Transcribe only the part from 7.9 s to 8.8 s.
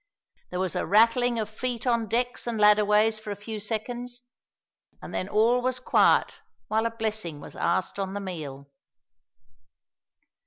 on the meal.